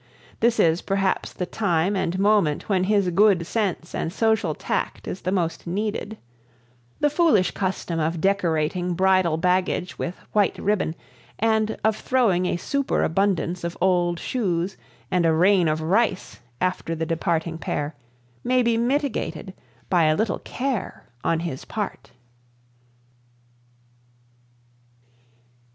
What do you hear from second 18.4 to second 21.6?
may be mitigated by a little care on